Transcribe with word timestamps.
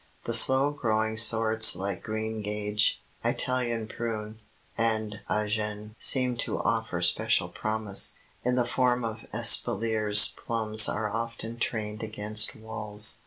The 0.23 0.33
slow 0.33 0.71
growing 0.71 1.15
sorts 1.15 1.75
like 1.75 2.01
Green 2.01 2.41
Gage, 2.41 3.03
Italian 3.23 3.87
Prune, 3.87 4.39
and 4.75 5.19
Agen 5.29 5.95
seem 5.99 6.37
to 6.37 6.59
offer 6.59 7.03
special 7.03 7.49
promise. 7.49 8.15
In 8.43 8.55
the 8.55 8.65
form 8.65 9.03
of 9.05 9.27
espaliers 9.31 10.29
plums 10.35 10.89
are 10.89 11.07
often 11.11 11.57
trained 11.59 12.01
against 12.01 12.55
walls. 12.55 13.19